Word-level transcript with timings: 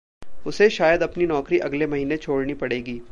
उसे 0.45 0.69
शायद 0.69 1.03
अपनी 1.03 1.25
नौकरी 1.25 1.59
अगले 1.59 1.87
महीने 1.87 2.17
छोड़नी 2.17 2.53
पड़ेगी। 2.53 3.01